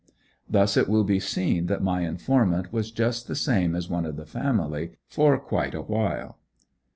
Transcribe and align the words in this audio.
Thus 0.49 0.77
it 0.77 0.89
will 0.89 1.03
be 1.03 1.19
seen 1.19 1.67
that 1.67 1.83
my 1.83 2.01
informant 2.07 2.73
was 2.73 2.89
just 2.89 3.27
the 3.27 3.35
same 3.35 3.75
as 3.75 3.87
one 3.87 4.07
of 4.07 4.15
the 4.15 4.25
family 4.25 4.93
for 5.07 5.37
quite 5.37 5.75
a 5.75 5.81
while. 5.83 6.39